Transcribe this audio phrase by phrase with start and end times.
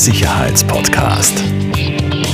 [0.00, 1.44] Sicherheitspodcast.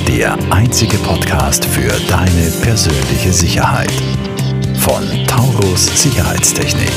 [0.06, 3.90] Der einzige Podcast für deine persönliche Sicherheit.
[4.78, 6.92] Von Taurus Sicherheitstechnik.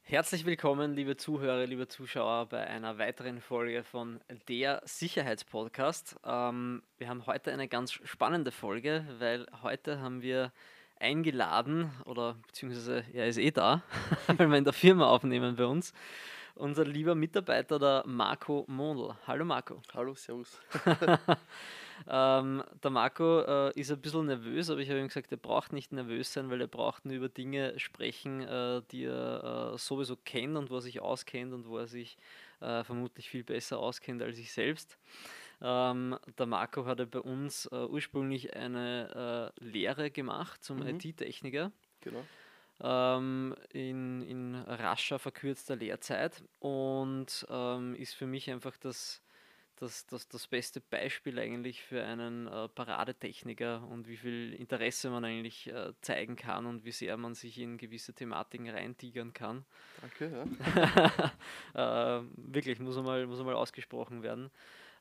[0.00, 6.16] Herzlich willkommen, liebe Zuhörer, liebe Zuschauer, bei einer weiteren Folge von der Sicherheitspodcast.
[6.24, 10.52] Ähm, wir haben heute eine ganz spannende Folge, weil heute haben wir
[11.00, 13.82] eingeladen, oder beziehungsweise er ist eh da,
[14.26, 15.92] weil wir in der Firma aufnehmen bei uns,
[16.58, 19.14] unser lieber Mitarbeiter, der Marco Mondl.
[19.26, 19.80] Hallo Marco.
[19.94, 20.60] Hallo, Servus.
[22.08, 25.72] ähm, der Marco äh, ist ein bisschen nervös, aber ich habe ihm gesagt, er braucht
[25.72, 30.16] nicht nervös sein, weil er braucht nur über Dinge sprechen, äh, die er äh, sowieso
[30.16, 32.18] kennt und wo er sich auskennt und wo er sich
[32.60, 34.98] äh, vermutlich viel besser auskennt als ich selbst.
[35.60, 40.88] Ähm, der Marco hatte bei uns äh, ursprünglich eine äh, Lehre gemacht zum mhm.
[41.00, 41.72] IT-Techniker.
[42.00, 42.24] Genau.
[42.80, 49.20] Ähm, in, in rascher, verkürzter Lehrzeit und ähm, ist für mich einfach das,
[49.80, 55.24] das, das, das beste Beispiel eigentlich für einen äh, Paradetechniker und wie viel Interesse man
[55.24, 59.64] eigentlich äh, zeigen kann und wie sehr man sich in gewisse Thematiken reintigern kann.
[60.00, 60.46] Danke,
[61.74, 62.18] ja.
[62.20, 64.52] äh, wirklich, muss einmal, muss einmal ausgesprochen werden.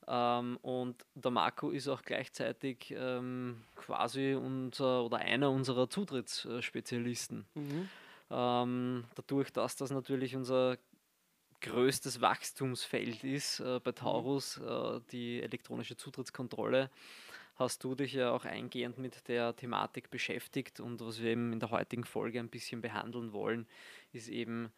[0.08, 7.46] Ähm, und der Marco ist auch gleichzeitig ähm, quasi unser oder einer unserer Zutrittsspezialisten.
[7.56, 7.90] Mhm.
[8.30, 10.78] Ähm, dadurch, dass das natürlich unser
[11.62, 13.96] größtes Wachstumsfeld ist äh, bei mhm.
[13.96, 16.90] Taurus, äh, die elektronische Zutrittskontrolle,
[17.56, 20.80] hast du dich ja auch eingehend mit der Thematik beschäftigt.
[20.80, 23.68] Und was wir eben in der heutigen Folge ein bisschen behandeln wollen,
[24.14, 24.72] ist eben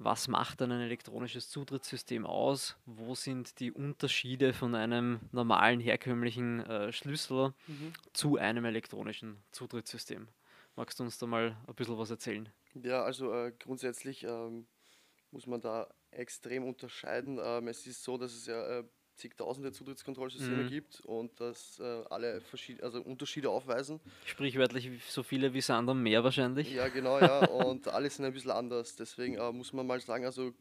[0.00, 2.76] was macht dann ein elektronisches Zutrittssystem aus?
[2.86, 7.92] Wo sind die Unterschiede von einem normalen herkömmlichen äh, Schlüssel mhm.
[8.12, 10.28] zu einem elektronischen Zutrittssystem?
[10.76, 12.48] Magst du uns da mal ein bisschen was erzählen?
[12.74, 14.68] Ja, also äh, grundsätzlich ähm,
[15.32, 17.40] muss man da extrem unterscheiden.
[17.42, 18.84] Ähm, es ist so, dass es ja äh,
[19.18, 20.68] zigtausende Zutrittskontrollsysteme mhm.
[20.68, 24.00] gibt und dass äh, alle verschiedene, also Unterschiede aufweisen.
[24.24, 26.72] Sprichwörtlich so viele wie Sand am Meer wahrscheinlich.
[26.72, 27.46] Ja, genau, ja.
[27.48, 28.96] und alle sind ein bisschen anders.
[28.96, 30.52] Deswegen äh, muss man mal sagen, also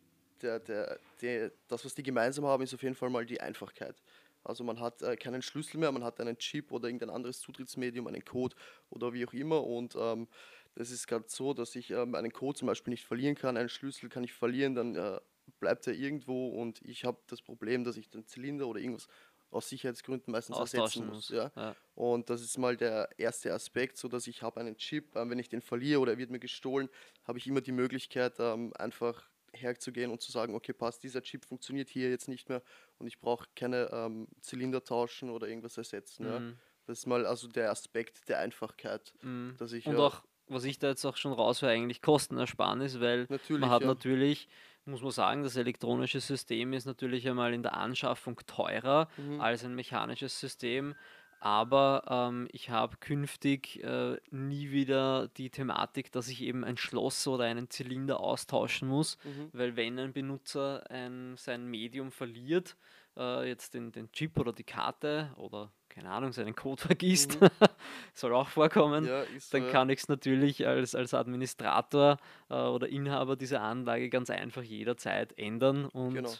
[0.42, 3.96] der, der, der, das, was die gemeinsam haben, ist auf jeden Fall mal die Einfachkeit.
[4.44, 8.08] Also man hat äh, keinen Schlüssel mehr, man hat einen Chip oder irgendein anderes Zutrittsmedium,
[8.08, 8.56] einen Code
[8.90, 9.64] oder wie auch immer.
[9.64, 10.28] Und ähm,
[10.76, 13.70] das ist gerade so, dass ich ähm, einen Code zum Beispiel nicht verlieren kann, einen
[13.70, 15.20] Schlüssel kann ich verlieren, dann äh,
[15.60, 19.08] bleibt er irgendwo und ich habe das Problem, dass ich den Zylinder oder irgendwas
[19.50, 21.30] aus Sicherheitsgründen meistens ersetzen muss.
[21.30, 21.52] Ja?
[21.56, 21.76] ja?
[21.96, 25.40] Und das ist mal der erste Aspekt, so dass ich habe einen Chip, ähm, wenn
[25.40, 26.90] ich den verliere oder er wird mir gestohlen,
[27.24, 31.46] habe ich immer die Möglichkeit, ähm, einfach herzugehen und zu sagen, okay, passt, dieser Chip
[31.46, 32.62] funktioniert hier jetzt nicht mehr
[33.00, 36.26] und ich brauche keine ähm, Zylinder tauschen oder irgendwas ersetzen.
[36.26, 36.32] Mhm.
[36.32, 36.54] Ja?
[36.86, 39.56] Das ist mal also der Aspekt der Einfachkeit, mhm.
[39.58, 43.60] dass ich und auch was ich da jetzt auch schon raushöre, eigentlich Kostenersparnis, weil natürlich,
[43.60, 43.88] man hat ja.
[43.88, 44.48] natürlich
[44.88, 49.42] muss man sagen, das elektronische System ist natürlich einmal in der Anschaffung teurer mhm.
[49.42, 50.96] als ein mechanisches System.
[51.40, 57.28] Aber ähm, ich habe künftig äh, nie wieder die Thematik, dass ich eben ein Schloss
[57.28, 59.50] oder einen Zylinder austauschen muss, mhm.
[59.54, 62.76] weil wenn ein Benutzer ein, sein Medium verliert,
[63.16, 67.50] äh, jetzt den, den Chip oder die Karte oder keine Ahnung, seinen Code vergisst, mhm.
[68.14, 72.20] soll auch vorkommen, ja, dann so, kann ich es natürlich als, als Administrator
[72.50, 76.32] äh, oder Inhaber dieser Anlage ganz einfach jederzeit ändern und genau.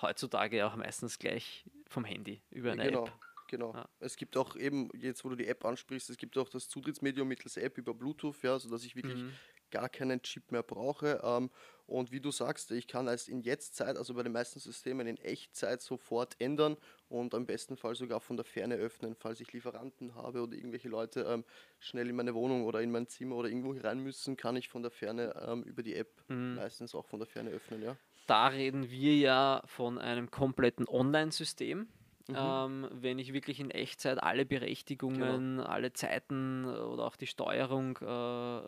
[0.00, 3.04] heutzutage auch meistens gleich vom Handy über eine genau.
[3.04, 3.12] App.
[3.48, 3.74] Genau.
[3.74, 3.86] Ja.
[4.00, 7.28] Es gibt auch eben, jetzt wo du die App ansprichst, es gibt auch das Zutrittsmedium
[7.28, 9.34] mittels App über Bluetooth, ja, sodass ich wirklich mhm.
[9.72, 11.20] Gar keinen Chip mehr brauche.
[11.24, 11.50] Ähm,
[11.86, 15.16] und wie du sagst, ich kann es in Jetztzeit, also bei den meisten Systemen in
[15.18, 16.76] Echtzeit sofort ändern
[17.08, 20.88] und am besten Fall sogar von der Ferne öffnen, falls ich Lieferanten habe oder irgendwelche
[20.88, 21.44] Leute ähm,
[21.80, 24.82] schnell in meine Wohnung oder in mein Zimmer oder irgendwo rein müssen, kann ich von
[24.82, 26.54] der Ferne ähm, über die App mhm.
[26.54, 27.82] meistens auch von der Ferne öffnen.
[27.82, 27.96] Ja.
[28.26, 31.88] Da reden wir ja von einem kompletten Online-System.
[32.28, 32.36] Mhm.
[32.38, 35.62] Ähm, wenn ich wirklich in Echtzeit alle Berechtigungen, genau.
[35.64, 38.60] alle Zeiten oder auch die Steuerung äh,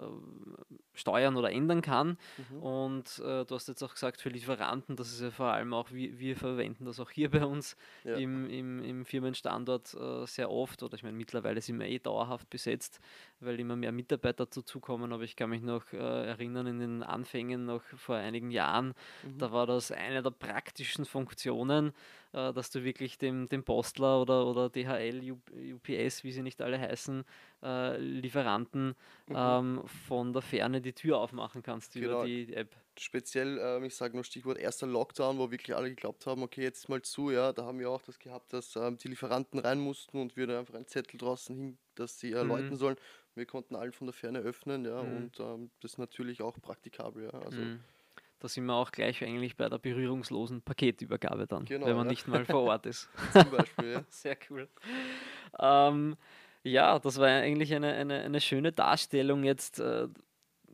[0.95, 2.17] steuern oder ändern kann.
[2.51, 2.63] Mhm.
[2.63, 5.91] Und äh, du hast jetzt auch gesagt, für Lieferanten, das ist ja vor allem auch,
[5.91, 8.17] wir, wir verwenden das auch hier bei uns ja.
[8.17, 10.83] im, im, im, Firmenstandort äh, sehr oft.
[10.83, 13.01] Oder ich meine, mittlerweile sind wir eh dauerhaft besetzt,
[13.41, 15.13] weil immer mehr Mitarbeiter dazukommen.
[15.13, 19.39] Aber ich kann mich noch äh, erinnern, in den Anfängen noch vor einigen Jahren, mhm.
[19.39, 21.93] da war das eine der praktischen Funktionen,
[22.35, 25.37] äh, dass du wirklich dem, dem Postler oder, oder DHL,
[25.73, 27.25] UPS, wie sie nicht alle heißen,
[27.63, 28.97] äh, Lieferanten
[29.29, 29.35] mhm.
[29.37, 32.25] ähm, von der Ferne die Tür aufmachen kannst genau.
[32.25, 32.75] über die App.
[32.99, 36.79] Speziell, ähm, ich sage nur Stichwort erster Lockdown, wo wirklich alle geglaubt haben, okay, jetzt
[36.79, 39.79] ist mal zu, ja, da haben wir auch das gehabt, dass ähm, die Lieferanten rein
[39.79, 42.75] mussten und wir da einfach einen Zettel draußen hin, dass sie äh, mhm.
[42.75, 42.97] sollen.
[43.37, 45.17] Wir konnten allen von der Ferne öffnen, ja, mhm.
[45.17, 47.39] und ähm, das ist natürlich auch praktikabel, ja.
[47.41, 47.81] Also mhm
[48.45, 52.11] Da sind wir auch gleich eigentlich bei der berührungslosen Paketübergabe dann, Genau, wenn man ja.
[52.11, 53.09] nicht mal vor Ort ist.
[53.33, 54.05] Zum Beispiel, ja.
[54.11, 54.69] Sehr cool.
[55.59, 56.19] Ähm,
[56.63, 59.81] ja, das war eigentlich eine, eine, eine schöne Darstellung jetzt.
[59.81, 60.09] Äh,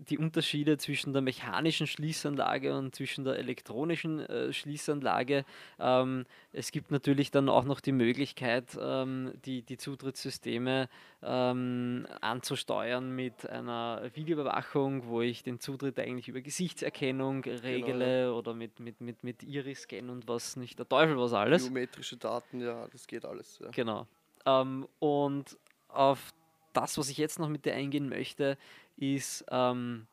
[0.08, 5.44] die Unterschiede zwischen der mechanischen Schließanlage und zwischen der elektronischen äh, Schließanlage.
[5.79, 10.88] Ähm, es gibt natürlich dann auch noch die Möglichkeit, ähm, die, die Zutrittssysteme
[11.23, 18.81] ähm, anzusteuern mit einer Videoüberwachung, wo ich den Zutritt eigentlich über Gesichtserkennung regele oder mit,
[18.81, 21.64] mit, mit, mit Iris-Scan und was nicht der Teufel was alles.
[21.64, 23.58] Biometrische Daten, ja, das geht alles.
[23.62, 23.70] Ja.
[23.70, 24.06] Genau.
[24.47, 25.58] Ähm, und
[25.88, 26.32] auf
[26.73, 28.56] das, was ich jetzt noch mit dir eingehen möchte,
[29.00, 30.06] ist ähm,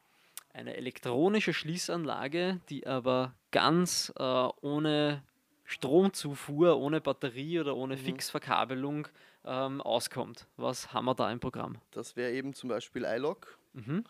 [0.53, 5.23] eine elektronische Schließanlage, die aber ganz äh, ohne
[5.65, 7.99] Stromzufuhr, ohne Batterie oder ohne Mhm.
[7.99, 9.07] Fixverkabelung
[9.45, 10.47] ähm, auskommt.
[10.55, 11.77] Was haben wir da im Programm?
[11.91, 13.57] Das wäre eben zum Beispiel iLock.
[13.73, 14.03] Mhm.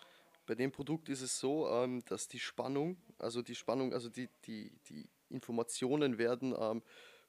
[0.45, 4.29] Bei dem Produkt ist es so, ähm, dass die Spannung, also die Spannung, also die,
[4.45, 6.81] die, die Informationen werden ähm,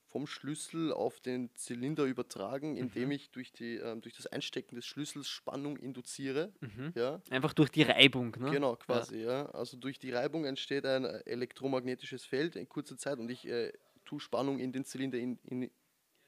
[0.08, 4.86] vom Schlüssel auf den Zylinder übertragen, indem ich durch, die, ähm, durch das Einstecken des
[4.86, 6.52] Schlüssels Spannung induziere.
[6.60, 6.92] Mhm.
[6.94, 8.34] Ja, Einfach durch die Reibung.
[8.38, 8.50] Ne?
[8.50, 9.22] genau, quasi.
[9.22, 9.46] Ja.
[9.50, 13.72] Also durch die Reibung entsteht ein elektromagnetisches Feld in kurzer Zeit und ich äh,
[14.04, 15.70] tue Spannung in den Zylinder in, in,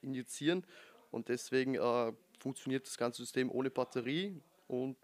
[0.02, 0.66] injizieren
[1.10, 4.96] und deswegen äh, funktioniert das ganze System ohne Batterie und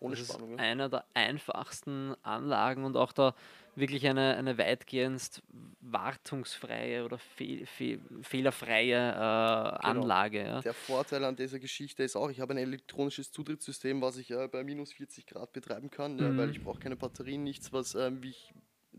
[0.00, 0.52] ohne Das ist Spannung.
[0.52, 0.56] Ja.
[0.58, 3.34] einer der einfachsten Anlagen und auch da
[3.76, 5.42] wirklich eine, eine weitgehend
[5.80, 10.02] wartungsfreie oder fehl, fehl, fehlerfreie äh, Genau.
[10.02, 10.42] Anlage.
[10.44, 10.60] Ja.
[10.60, 14.48] Der Vorteil an dieser Geschichte ist auch, ich habe ein elektronisches Zutrittssystem, was ich äh,
[14.48, 16.50] bei minus 40 Grad betreiben kann, ja, weil Mhm.
[16.50, 18.52] ich brauche keine Batterien, nichts, was ich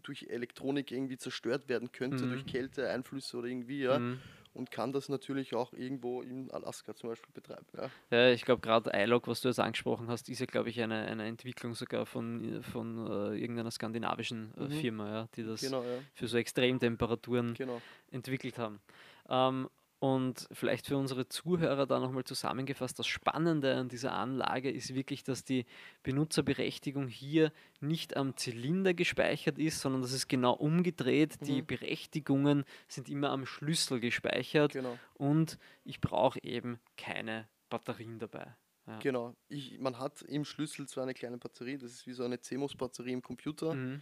[0.04, 2.30] durch Elektronik irgendwie zerstört werden könnte, Mhm.
[2.30, 4.00] durch Kälte, Einflüsse oder irgendwie, ja.
[4.00, 4.22] Mhm.
[4.54, 7.66] Und kann das natürlich auch irgendwo in Alaska zum Beispiel betreiben.
[7.78, 7.90] Ja.
[8.10, 11.06] Ja, ich glaube gerade iLog, was du jetzt angesprochen hast, ist ja glaube ich eine,
[11.06, 14.70] eine Entwicklung sogar von, von äh, irgendeiner skandinavischen äh, Mhm.
[14.72, 16.00] Firma, ja, die das Genau, ja.
[16.14, 17.82] für so Extremtemperaturen Genau.
[18.12, 18.82] entwickelt haben.
[19.30, 19.70] Ähm,
[20.02, 25.24] und vielleicht für unsere Zuhörer da nochmal zusammengefasst, das Spannende an dieser Anlage ist wirklich,
[25.24, 25.66] dass die
[26.02, 27.52] Benutzerberechtigung hier
[27.82, 31.38] nicht am Zylinder gespeichert ist, sondern das ist genau umgedreht.
[31.46, 31.68] Die Mhm.
[31.68, 34.98] Berechtigungen sind immer am Schlüssel gespeichert Genau.
[35.14, 38.56] und ich brauche eben keine Batterien dabei.
[38.88, 38.98] Ja.
[39.00, 39.36] Genau.
[39.50, 43.14] Ich, man hat im Schlüssel zwar eine kleine Batterie, das ist wie so eine CMOS-Batterie
[43.14, 44.02] im Computer, Mhm.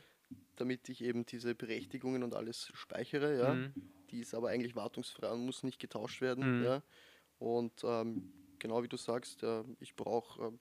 [0.59, 3.37] Damit ich eben diese Berechtigungen und alles speichere.
[3.39, 3.53] Ja.
[3.53, 3.73] Mhm.
[4.11, 6.59] Die ist aber eigentlich wartungsfrei und muss nicht getauscht werden.
[6.59, 6.65] Mhm.
[6.65, 6.83] Ja.
[7.37, 10.51] Und ähm, genau wie du sagst, äh, ich brauche äh,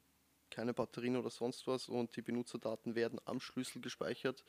[0.50, 4.44] keine Batterien oder sonst was und die Benutzerdaten werden am Schlüssel gespeichert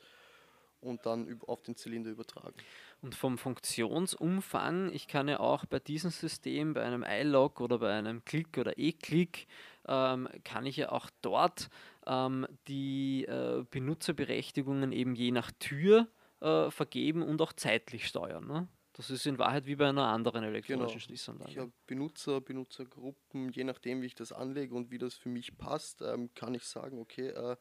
[0.80, 2.56] und dann auf den Zylinder übertragen.
[3.02, 7.92] Und vom Funktionsumfang, ich kann ja auch bei diesem System, bei einem iLog oder bei
[7.92, 9.46] einem Click oder E-Click,
[9.90, 11.68] ähm, kann ich ja auch dort
[12.06, 16.08] ähm, die äh, Benutzerberechtigungen eben je nach Tür
[16.40, 18.46] äh, vergeben und auch zeitlich steuern.
[18.46, 18.68] Ne?
[18.92, 21.60] Das ist in Wahrheit wie bei einer anderen elektronischen Ich Schließanlage.
[21.60, 26.02] habe Benutzer, Benutzergruppen, je nachdem, wie ich das anlege und wie das für mich passt,
[26.02, 27.56] ähm, kann ich sagen, okay, äh,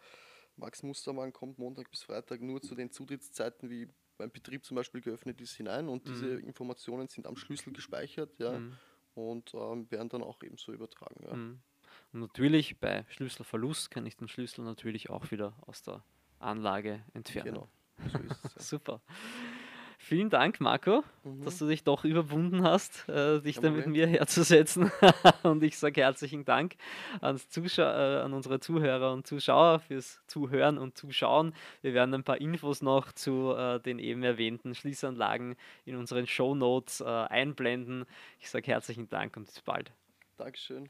[0.55, 3.87] Max Mustermann kommt Montag bis Freitag nur zu den Zutrittszeiten, wie
[4.17, 8.59] mein Betrieb zum Beispiel geöffnet ist, hinein und diese Informationen sind am Schlüssel gespeichert ja,
[8.59, 8.73] Mhm.
[9.13, 11.23] und ähm, werden dann auch ebenso übertragen.
[11.25, 11.33] Ja.
[11.35, 11.61] Mhm.
[12.11, 16.03] Und natürlich bei Schlüsselverlust kann ich den Schlüssel natürlich auch wieder aus der
[16.39, 17.53] Anlage entfernen.
[17.53, 17.69] Genau,
[18.07, 18.19] so.
[18.57, 19.01] Super.
[20.01, 21.43] Vielen Dank, Marco, Mhm.
[21.43, 24.89] dass du dich doch überwunden hast, äh, dich da mit mir herzusetzen.
[25.43, 26.75] und ich sage herzlichen Dank
[27.19, 31.53] ans Zuschau äh, an unsere Zuhörer und Zuschauer fürs Zuhören und Zuschauen.
[31.81, 36.55] Wir werden ein paar Infos noch zu äh, den eben erwähnten Schließanlagen in unseren Show
[36.55, 38.05] Notes äh, einblenden.
[38.39, 39.91] Ich sage herzlichen Dank und bis bald.
[40.37, 40.89] Dankeschön.